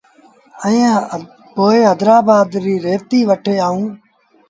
ائيٚݩ 0.63 1.05
پو 1.53 1.63
هيدرآبآد 1.85 2.49
ريٚ 2.63 2.83
ريتيٚ 2.85 3.27
وٺي 3.29 3.55
آئو۔ 3.67 3.83